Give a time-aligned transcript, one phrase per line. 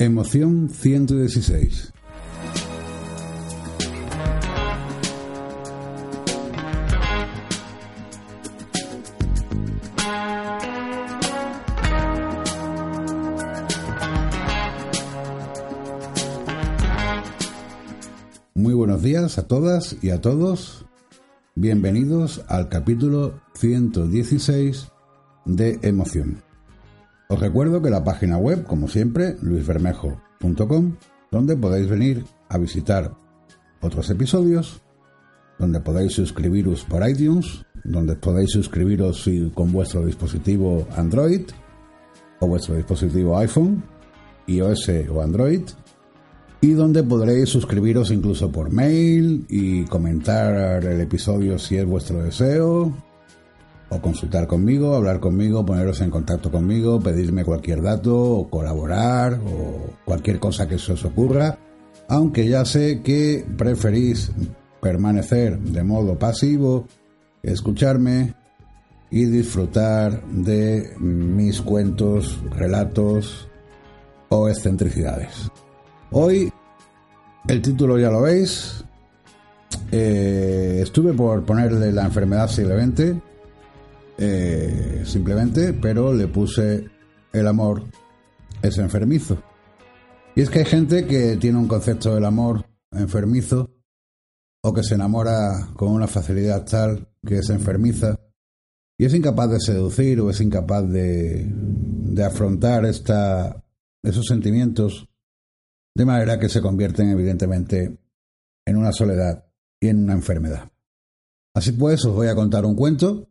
[0.00, 1.92] Emoción 116.
[18.54, 20.86] Muy buenos días a todas y a todos.
[21.54, 24.88] Bienvenidos al capítulo 116
[25.44, 26.42] de Emoción.
[27.28, 30.96] Os recuerdo que la página web, como siempre, luisbermejo.com,
[31.30, 33.14] donde podéis venir a visitar
[33.80, 34.82] otros episodios,
[35.58, 41.42] donde podéis suscribiros por iTunes, donde podéis suscribiros con vuestro dispositivo Android
[42.40, 43.82] o vuestro dispositivo iPhone,
[44.46, 45.62] iOS o Android,
[46.60, 52.94] y donde podréis suscribiros incluso por mail y comentar el episodio si es vuestro deseo,
[54.00, 60.38] consultar conmigo, hablar conmigo, poneros en contacto conmigo, pedirme cualquier dato o colaborar o cualquier
[60.38, 61.58] cosa que se os ocurra,
[62.08, 64.30] aunque ya sé que preferís
[64.80, 66.86] permanecer de modo pasivo,
[67.42, 68.34] escucharme
[69.10, 73.48] y disfrutar de mis cuentos, relatos
[74.28, 75.50] o excentricidades.
[76.10, 76.52] Hoy
[77.46, 78.84] el título ya lo veis.
[79.90, 82.74] Eh, estuve por ponerle la enfermedad siglo
[84.18, 86.88] eh, simplemente, pero le puse
[87.32, 87.82] el amor
[88.62, 89.42] es enfermizo.
[90.34, 93.70] Y es que hay gente que tiene un concepto del amor enfermizo
[94.62, 98.18] o que se enamora con una facilidad tal que es enfermiza
[98.98, 103.64] y es incapaz de seducir o es incapaz de, de afrontar esta,
[104.02, 105.08] esos sentimientos
[105.94, 107.98] de manera que se convierten evidentemente
[108.66, 109.44] en una soledad
[109.80, 110.70] y en una enfermedad.
[111.54, 113.28] Así pues, os voy a contar un cuento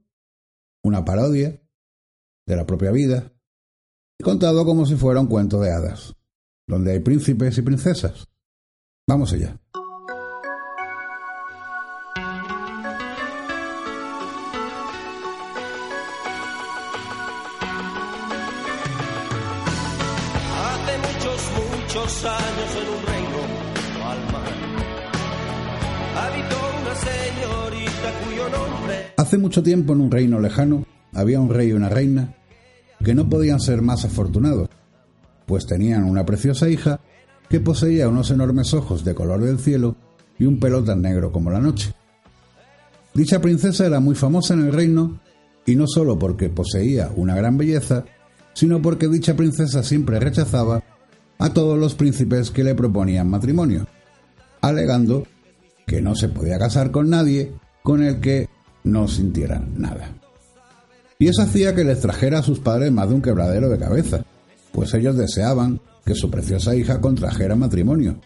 [0.84, 1.62] una parodia
[2.46, 3.32] de la propia vida,
[4.22, 6.16] contado como si fuera un cuento de hadas,
[6.68, 8.28] donde hay príncipes y princesas.
[9.08, 9.63] Vamos allá.
[29.24, 32.36] Hace mucho tiempo en un reino lejano había un rey y una reina
[33.02, 34.68] que no podían ser más afortunados,
[35.46, 37.00] pues tenían una preciosa hija
[37.48, 39.96] que poseía unos enormes ojos de color del cielo
[40.38, 41.94] y un pelo tan negro como la noche.
[43.14, 45.22] Dicha princesa era muy famosa en el reino
[45.66, 48.04] y no solo porque poseía una gran belleza,
[48.54, 50.84] sino porque dicha princesa siempre rechazaba
[51.40, 53.88] a todos los príncipes que le proponían matrimonio,
[54.60, 55.26] alegando
[55.88, 57.54] que no se podía casar con nadie
[57.84, 58.50] con el que
[58.84, 60.12] no sintieran nada.
[61.20, 64.26] Y eso hacía que les trajera a sus padres más de un quebradero de cabeza,
[64.72, 68.18] pues ellos deseaban que su preciosa hija contrajera matrimonio.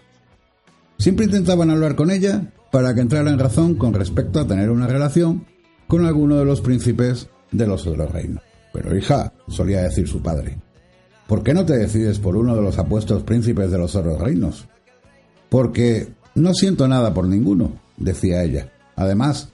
[0.97, 4.87] Siempre intentaban hablar con ella para que entrara en razón con respecto a tener una
[4.87, 5.45] relación
[5.87, 8.41] con alguno de los príncipes de los otros reinos.
[8.73, 10.57] Pero hija, solía decir su padre,
[11.27, 14.67] ¿por qué no te decides por uno de los apuestos príncipes de los otros reinos?
[15.49, 18.71] Porque no siento nada por ninguno, decía ella.
[18.95, 19.49] Además,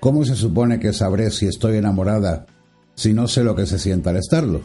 [0.00, 2.46] ¿Cómo se supone que sabré si estoy enamorada
[2.94, 4.60] si no sé lo que se siente al estarlo?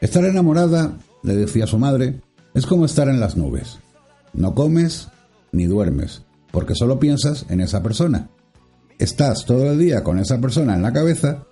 [0.00, 2.20] Estar enamorada, le decía su madre,
[2.54, 3.78] es como estar en las nubes.
[4.32, 5.08] No comes
[5.52, 8.30] ni duermes, porque solo piensas en esa persona.
[8.98, 11.44] Estás todo el día con esa persona en la cabeza,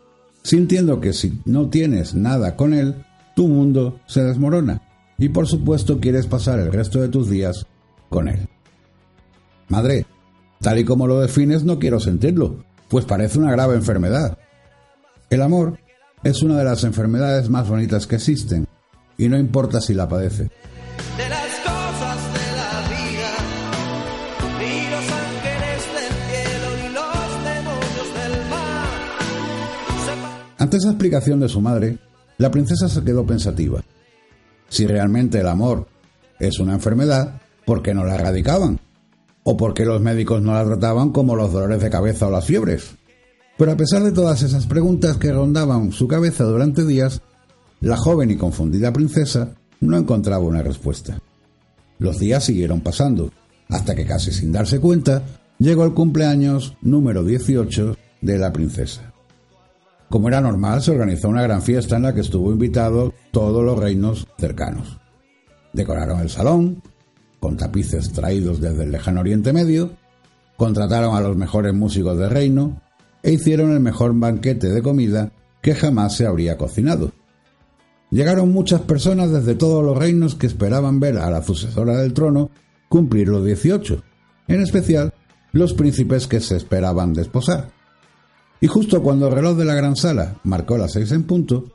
[0.43, 3.05] sintiendo que si no tienes nada con él,
[3.37, 4.83] tu mundo se desmorona
[5.21, 7.67] y por supuesto quieres pasar el resto de tus días
[8.09, 8.49] con él.
[9.69, 10.07] Madre,
[10.61, 14.37] tal y como lo defines no quiero sentirlo, pues parece una grave enfermedad.
[15.31, 15.79] El amor
[16.25, 18.67] es una de las enfermedades más bonitas que existen,
[19.17, 20.51] y no importa si la padece.
[30.59, 31.97] Ante esa explicación de su madre,
[32.39, 33.81] la princesa se quedó pensativa.
[34.69, 35.87] Si realmente el amor
[36.39, 38.79] es una enfermedad, ¿por qué no la erradicaban?
[39.43, 42.45] ¿O por qué los médicos no la trataban como los dolores de cabeza o las
[42.45, 42.97] fiebres?
[43.57, 47.21] Pero a pesar de todas esas preguntas que rondaban su cabeza durante días,
[47.81, 51.21] la joven y confundida princesa no encontraba una respuesta.
[51.99, 53.31] Los días siguieron pasando,
[53.69, 55.23] hasta que casi sin darse cuenta,
[55.59, 59.13] llegó el cumpleaños número 18 de la princesa.
[60.09, 63.79] Como era normal, se organizó una gran fiesta en la que estuvo invitado todos los
[63.79, 64.99] reinos cercanos.
[65.73, 66.83] Decoraron el salón,
[67.41, 69.97] con tapices traídos desde el lejano Oriente Medio,
[70.57, 72.81] contrataron a los mejores músicos del reino
[73.23, 75.33] e hicieron el mejor banquete de comida
[75.63, 77.13] que jamás se habría cocinado.
[78.11, 82.51] llegaron muchas personas desde todos los reinos que esperaban ver a la sucesora del trono
[82.89, 84.03] cumplir los 18,
[84.49, 85.15] en especial
[85.53, 87.71] los príncipes que se esperaban desposar.
[88.61, 91.67] Y justo cuando el reloj de la gran sala marcó las seis en punto,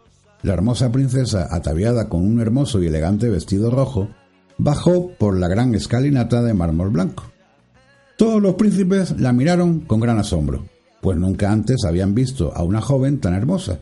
[0.44, 4.10] la hermosa princesa, ataviada con un hermoso y elegante vestido rojo,
[4.58, 7.24] bajó por la gran escalinata de mármol blanco.
[8.18, 10.66] Todos los príncipes la miraron con gran asombro,
[11.02, 13.80] pues nunca antes habían visto a una joven tan hermosa.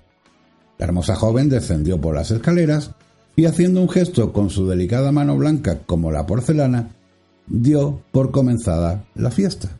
[0.77, 2.91] La hermosa joven descendió por las escaleras
[3.35, 6.89] y haciendo un gesto con su delicada mano blanca como la porcelana,
[7.47, 9.79] dio por comenzada la fiesta.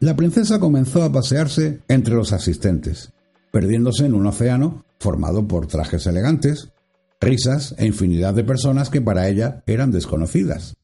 [0.00, 3.12] La princesa comenzó a pasearse entre los asistentes,
[3.52, 6.70] perdiéndose en un océano formado por trajes elegantes,
[7.22, 10.76] risas e infinidad de personas que para ella eran desconocidas.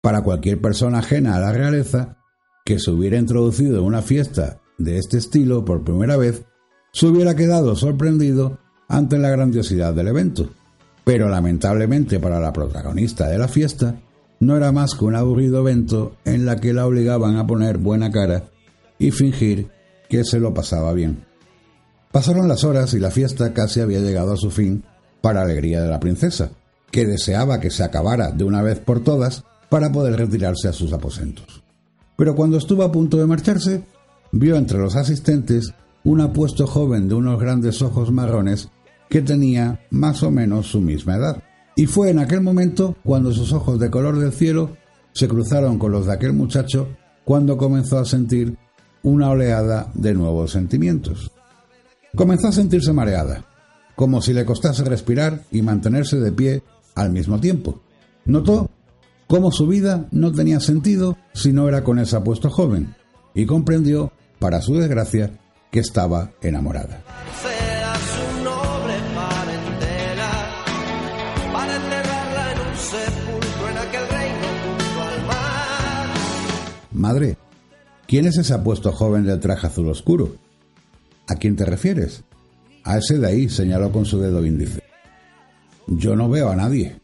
[0.00, 2.18] Para cualquier persona ajena a la realeza
[2.64, 6.44] que se hubiera introducido en una fiesta de este estilo por primera vez,
[6.92, 10.48] se hubiera quedado sorprendido ante la grandiosidad del evento.
[11.04, 14.00] Pero lamentablemente para la protagonista de la fiesta,
[14.40, 18.10] no era más que un aburrido evento en la que la obligaban a poner buena
[18.10, 18.44] cara
[18.98, 19.68] y fingir
[20.08, 21.24] que se lo pasaba bien.
[22.12, 24.84] Pasaron las horas y la fiesta casi había llegado a su fin
[25.24, 26.50] para alegría de la princesa,
[26.90, 30.92] que deseaba que se acabara de una vez por todas para poder retirarse a sus
[30.92, 31.62] aposentos.
[32.14, 33.84] Pero cuando estuvo a punto de marcharse,
[34.32, 35.72] vio entre los asistentes
[36.04, 38.68] un apuesto joven de unos grandes ojos marrones
[39.08, 41.42] que tenía más o menos su misma edad.
[41.74, 44.76] Y fue en aquel momento cuando sus ojos de color del cielo
[45.12, 46.86] se cruzaron con los de aquel muchacho
[47.24, 48.58] cuando comenzó a sentir
[49.02, 51.32] una oleada de nuevos sentimientos.
[52.14, 53.46] Comenzó a sentirse mareada,
[53.96, 56.62] como si le costase respirar y mantenerse de pie
[56.94, 57.80] al mismo tiempo.
[58.24, 58.70] Notó
[59.26, 62.94] cómo su vida no tenía sentido si no era con ese apuesto joven,
[63.34, 65.38] y comprendió, para su desgracia,
[65.70, 67.02] que estaba enamorada.
[67.42, 70.64] Sea su noble parentela,
[71.52, 76.14] para enterrarla en un sepulcro en aquel reino junto al mar.
[76.92, 77.36] Madre,
[78.06, 80.36] ¿quién es ese apuesto joven del traje azul oscuro?
[81.26, 82.22] ¿A quién te refieres?
[82.84, 84.82] A ese de ahí, señaló con su dedo índice.
[85.86, 87.00] Yo no veo a nadie.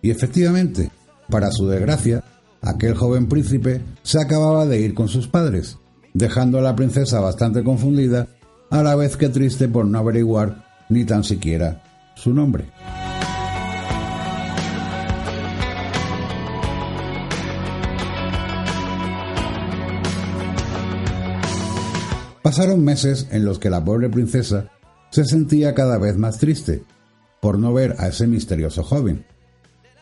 [0.00, 0.90] Y efectivamente,
[1.28, 2.22] para su desgracia,
[2.62, 5.78] aquel joven príncipe se acababa de ir con sus padres,
[6.14, 8.28] dejando a la princesa bastante confundida,
[8.70, 11.82] a la vez que triste por no averiguar ni tan siquiera
[12.14, 12.66] su nombre.
[22.42, 24.70] Pasaron meses en los que la pobre princesa
[25.10, 26.82] se sentía cada vez más triste
[27.40, 29.24] por no ver a ese misterioso joven.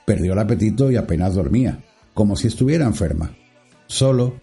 [0.06, 1.84] Perdió el apetito y apenas dormía,
[2.14, 3.36] como si estuviera enferma.
[3.86, 4.34] Solo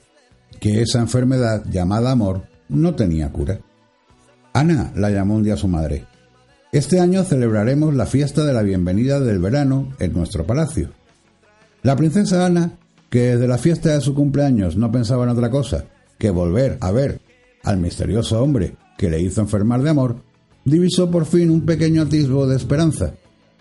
[0.59, 3.59] que esa enfermedad llamada amor no tenía cura.
[4.53, 6.05] Ana la llamó un día su madre.
[6.71, 10.91] Este año celebraremos la fiesta de la bienvenida del verano en nuestro palacio.
[11.83, 12.73] La princesa Ana,
[13.09, 15.85] que desde la fiesta de su cumpleaños no pensaba en otra cosa
[16.17, 17.19] que volver a ver
[17.63, 20.23] al misterioso hombre que le hizo enfermar de amor,
[20.65, 23.13] divisó por fin un pequeño atisbo de esperanza.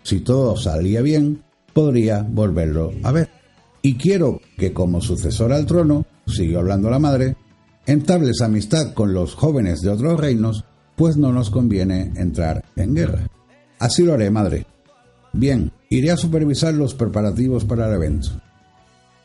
[0.02, 1.42] Si todo salía bien,
[1.72, 3.28] podría volverlo a ver.
[3.82, 7.36] Y quiero que como sucesor al trono, siguió hablando la madre,
[7.86, 10.64] entables amistad con los jóvenes de otros reinos,
[10.96, 13.26] pues no nos conviene entrar en guerra.
[13.78, 14.66] Así lo haré, madre.
[15.32, 18.28] Bien, iré a supervisar los preparativos para el evento.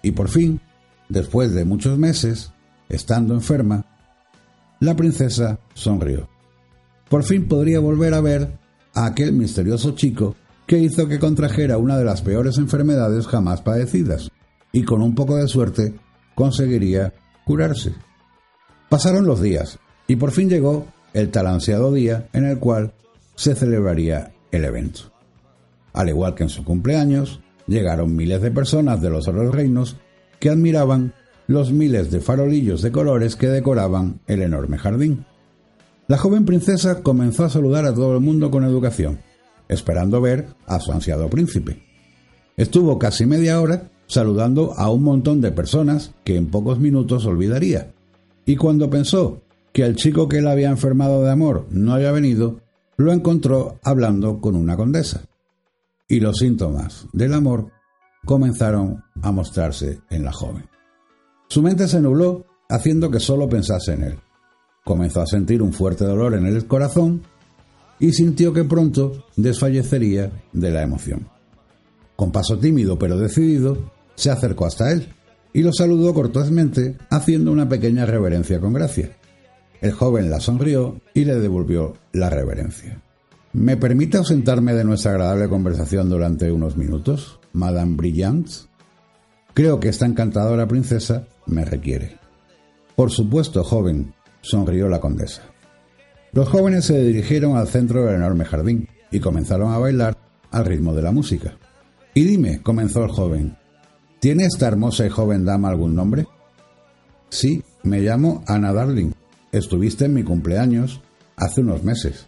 [0.02, 0.62] Y por fin,
[1.10, 2.52] después de muchos meses,
[2.88, 3.86] estando enferma,
[4.80, 6.30] la princesa sonrió.
[7.10, 8.58] Por fin podría volver a ver
[8.94, 10.36] a aquel misterioso chico
[10.66, 14.32] que hizo que contrajera una de las peores enfermedades jamás padecidas,
[14.72, 15.94] y con un poco de suerte
[16.34, 17.14] conseguiría
[17.46, 17.94] curarse.
[18.90, 22.94] Pasaron los días, y por fin llegó el tal ansiado día en el cual
[23.36, 25.12] se celebraría el evento.
[25.94, 29.98] Al igual que en su cumpleaños, llegaron miles de personas de los otros reinos
[30.40, 31.14] que admiraban
[31.48, 35.26] los miles de farolillos de colores que decoraban el enorme jardín.
[36.08, 39.20] La joven princesa comenzó a saludar a todo el mundo con educación,
[39.68, 41.82] esperando ver a su ansiado príncipe.
[42.58, 47.94] Estuvo casi media hora saludando a un montón de personas que en pocos minutos olvidaría,
[48.46, 49.42] y cuando pensó
[49.74, 52.62] que el chico que la había enfermado de amor no había venido,
[52.98, 55.26] lo encontró hablando con una condesa.
[56.08, 57.72] Y los síntomas del amor
[58.26, 60.70] comenzaron a mostrarse en la joven.
[61.50, 64.20] Su mente se nubló, haciendo que solo pensase en él.
[64.86, 67.24] Comenzó a sentir un fuerte dolor en el corazón
[68.00, 71.28] y sintió que pronto desfallecería de la emoción.
[72.16, 75.10] Con paso tímido pero decidido, se acercó hasta él
[75.54, 79.12] y lo saludó cortésmente, haciendo una pequeña reverencia con gracia.
[79.82, 83.02] El joven la sonrió y le devolvió la reverencia.
[83.54, 88.50] ¿Me permite ausentarme de nuestra agradable conversación durante unos minutos, Madame Brillant?
[89.54, 92.18] Creo que esta encantadora princesa me requiere.
[92.96, 94.14] Por supuesto, joven,
[94.46, 95.42] sonrió la condesa.
[96.32, 100.18] Los jóvenes se dirigieron al centro del enorme jardín y comenzaron a bailar
[100.52, 101.58] al ritmo de la música.
[102.14, 103.58] Y dime, comenzó el joven,
[104.20, 106.28] ¿tiene esta hermosa y joven dama algún nombre?
[107.30, 109.12] Sí, me llamo Ana Darling.
[109.52, 111.02] Estuviste en mi cumpleaños
[111.36, 112.28] hace unos meses.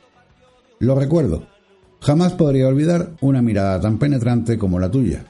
[0.79, 1.47] Lo recuerdo.
[2.01, 5.25] Jamás podría olvidar una mirada tan penetrante como la tuya.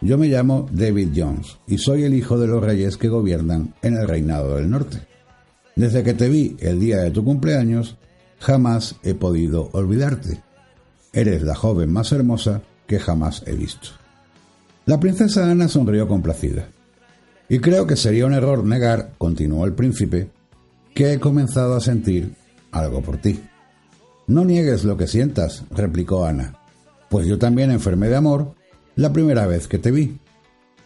[0.00, 3.96] Yo me llamo David Jones y soy el hijo de los reyes que gobiernan en
[3.96, 5.11] el reinado del norte.
[5.76, 7.96] Desde que te vi el día de tu cumpleaños,
[8.38, 10.42] jamás he podido olvidarte.
[11.12, 13.88] Eres la joven más hermosa que jamás he visto.
[14.84, 16.68] La princesa Ana sonrió complacida.
[17.48, 20.30] Y creo que sería un error negar, continuó el príncipe,
[20.94, 22.34] que he comenzado a sentir
[22.70, 23.40] algo por ti.
[24.26, 26.54] No niegues lo que sientas, replicó Ana,
[27.08, 28.54] pues yo también enfermé de amor
[28.96, 30.18] la primera vez que te vi.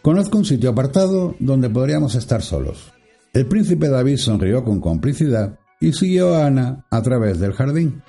[0.01, 2.91] Conozco un sitio apartado donde podríamos estar solos.
[3.37, 8.01] El príncipe David sonrió con complicidad y siguió a Ana a través del jardín.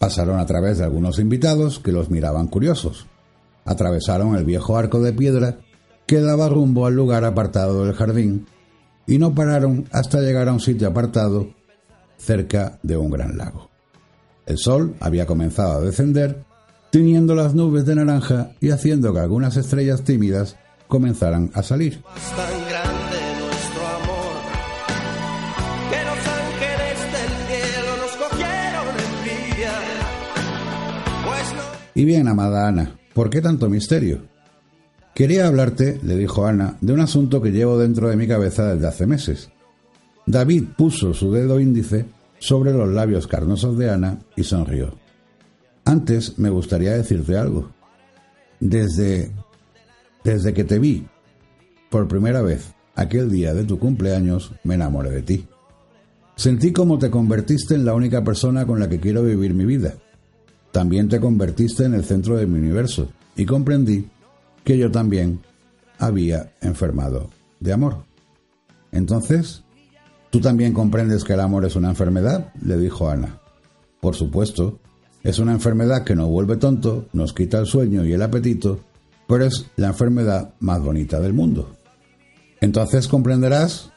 [0.00, 3.06] Pasaron a través de algunos invitados que los miraban curiosos.
[3.64, 5.60] Atravesaron el viejo arco de piedra
[6.04, 8.46] que daba rumbo al lugar apartado del jardín
[9.06, 11.54] y no pararon hasta llegar a un sitio apartado
[12.16, 13.73] cerca de un gran lago.
[14.46, 16.44] El sol había comenzado a descender,
[16.90, 22.02] tiñendo las nubes de naranja y haciendo que algunas estrellas tímidas comenzaran a salir.
[31.96, 34.22] Y bien, amada Ana, ¿por qué tanto misterio?
[35.14, 38.88] Quería hablarte, le dijo Ana, de un asunto que llevo dentro de mi cabeza desde
[38.88, 39.50] hace meses.
[40.26, 42.06] David puso su dedo índice
[42.38, 44.94] sobre los labios carnosos de Ana y sonrió.
[45.84, 47.70] Antes me gustaría decirte algo.
[48.60, 49.32] Desde
[50.24, 51.06] desde que te vi
[51.90, 55.46] por primera vez aquel día de tu cumpleaños, me enamoré de ti.
[56.34, 59.94] Sentí como te convertiste en la única persona con la que quiero vivir mi vida.
[60.72, 64.08] También te convertiste en el centro de mi universo y comprendí
[64.64, 65.40] que yo también
[65.98, 68.04] había enfermado de amor.
[68.90, 69.63] Entonces,
[70.34, 72.52] ¿tú también comprendes que el amor es una enfermedad?
[72.60, 73.38] le dijo Ana.
[74.00, 74.80] Por supuesto,
[75.22, 78.80] es una enfermedad que nos vuelve tonto, nos quita el sueño y el apetito,
[79.28, 81.76] pero es la enfermedad más bonita del mundo.
[82.60, 83.92] Entonces comprenderás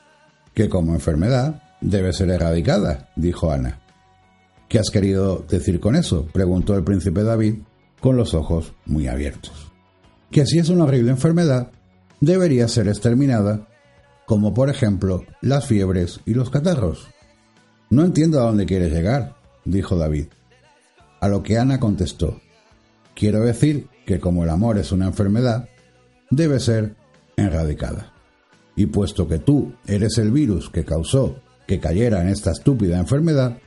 [0.53, 3.79] que como enfermedad debe ser erradicada, dijo Ana.
[4.69, 6.27] ¿Qué has querido decir con eso?
[6.31, 7.55] preguntó el príncipe David
[7.99, 9.67] con los ojos muy abiertos
[10.31, 11.71] que si es una horrible enfermedad,
[12.19, 13.67] debería ser exterminada,
[14.27, 17.07] como por ejemplo las fiebres y los catarros.
[17.89, 20.27] No entiendo a dónde quieres llegar, dijo David.
[21.21, 22.41] A lo que Ana contestó,
[23.15, 25.69] quiero decir que como el amor es una enfermedad,
[26.29, 26.95] debe ser
[27.37, 28.13] erradicada.
[28.75, 33.57] Y puesto que tú eres el virus que causó que cayera en esta estúpida enfermedad,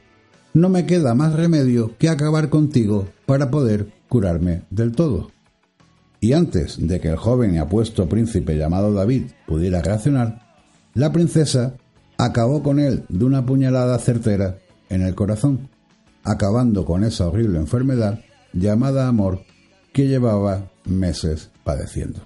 [0.52, 5.30] no me queda más remedio que acabar contigo para poder curarme del todo.
[6.20, 10.49] Y antes de que el joven y apuesto príncipe llamado David pudiera reaccionar,
[10.94, 11.74] la princesa
[12.18, 15.68] acabó con él de una puñalada certera en el corazón,
[16.24, 18.20] acabando con esa horrible enfermedad
[18.52, 19.42] llamada amor
[19.92, 22.20] que llevaba meses padeciendo.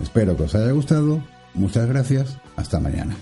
[0.00, 1.22] Espero que os haya gustado
[1.56, 3.16] Muchas gracias, hasta mañana.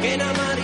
[0.00, 0.59] Que en amar